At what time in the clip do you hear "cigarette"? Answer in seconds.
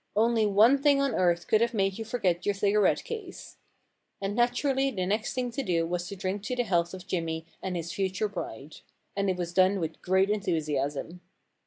2.55-3.03